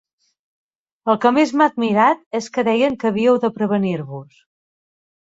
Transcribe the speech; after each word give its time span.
El 1.13 1.19
que 1.25 1.33
més 1.35 1.53
m'ha 1.61 1.69
admirat 1.73 2.25
és 2.41 2.49
que 2.57 2.67
deien 2.71 3.01
que 3.05 3.13
havíeu 3.15 3.41
de 3.47 3.55
prevenir-vos 3.61 4.45